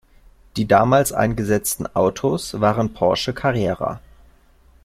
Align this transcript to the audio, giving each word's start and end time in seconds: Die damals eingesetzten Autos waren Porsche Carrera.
Die 0.57 0.67
damals 0.67 1.13
eingesetzten 1.13 1.85
Autos 1.95 2.59
waren 2.59 2.91
Porsche 2.91 3.33
Carrera. 3.35 4.01